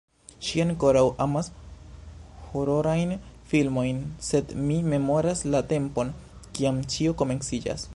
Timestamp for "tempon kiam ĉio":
5.75-7.19